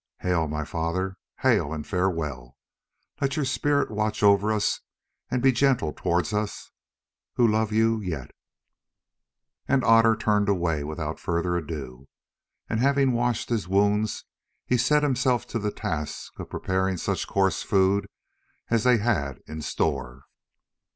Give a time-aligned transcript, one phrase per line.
[0.21, 1.15] Hail, my father!
[1.41, 2.57] Hail and farewell!
[3.21, 4.79] Let your spirit watch over us
[5.29, 6.71] and be gentle towards us,
[7.35, 8.31] who love you yet."
[9.67, 12.07] And Otter turned away without further ado;
[12.67, 14.25] and having washed his wounds,
[14.65, 18.07] he set himself to the task of preparing such coarse food
[18.71, 20.23] as they had in store.